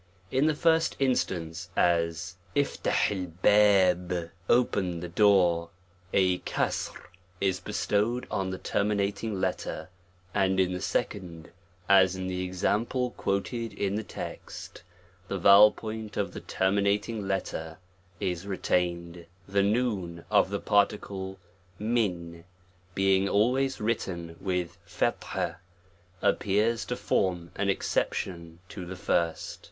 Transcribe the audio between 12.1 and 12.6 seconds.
in the